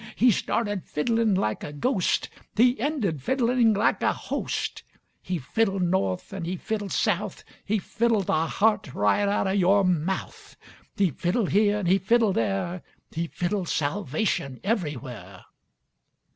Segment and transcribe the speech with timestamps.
[0.15, 2.27] He started fiddling like a ghost.
[2.55, 4.81] He ended fiddling like a host.
[5.21, 9.83] He fiddled north an' he fiddled south, He fiddled the heart right out of yore
[9.85, 10.57] mouth.
[10.97, 12.81] He fiddled here an' he fiddled there.
[13.11, 15.45] He fiddled salvation everywhere.